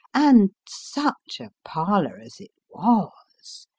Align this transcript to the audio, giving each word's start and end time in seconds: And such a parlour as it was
And 0.15 0.49
such 0.67 1.39
a 1.39 1.51
parlour 1.69 2.19
as 2.21 2.37
it 2.39 2.49
was 2.71 3.67